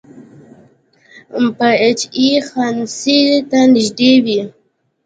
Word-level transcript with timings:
پی 1.57 1.71
ایچ 1.83 1.99
یې 2.25 2.33
خنثی 2.47 3.19
ته 3.49 3.59
نږدې 3.73 4.13
وي. 4.23 4.39